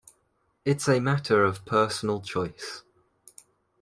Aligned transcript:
It's 0.65 0.87
a 0.89 0.99
matter 0.99 1.43
of 1.43 1.63
personal 1.63 2.21
choice. 2.21 2.81